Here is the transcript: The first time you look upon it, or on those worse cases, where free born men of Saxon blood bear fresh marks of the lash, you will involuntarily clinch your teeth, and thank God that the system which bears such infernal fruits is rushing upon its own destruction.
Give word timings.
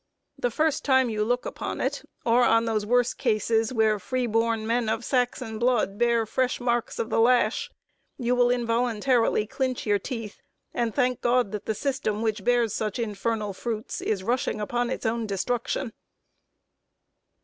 The 0.39 0.49
first 0.49 0.83
time 0.83 1.11
you 1.11 1.23
look 1.23 1.45
upon 1.45 1.79
it, 1.79 2.01
or 2.25 2.43
on 2.43 2.65
those 2.65 2.87
worse 2.87 3.13
cases, 3.13 3.71
where 3.71 3.99
free 3.99 4.25
born 4.25 4.65
men 4.65 4.89
of 4.89 5.05
Saxon 5.05 5.59
blood 5.59 5.99
bear 5.99 6.25
fresh 6.25 6.59
marks 6.59 6.97
of 6.97 7.11
the 7.11 7.19
lash, 7.19 7.69
you 8.17 8.33
will 8.35 8.49
involuntarily 8.49 9.45
clinch 9.45 9.85
your 9.85 9.99
teeth, 9.99 10.41
and 10.73 10.95
thank 10.95 11.21
God 11.21 11.51
that 11.51 11.67
the 11.67 11.75
system 11.75 12.23
which 12.23 12.43
bears 12.43 12.73
such 12.73 12.97
infernal 12.97 13.53
fruits 13.53 14.01
is 14.01 14.23
rushing 14.23 14.59
upon 14.59 14.89
its 14.89 15.05
own 15.05 15.27
destruction. 15.27 15.93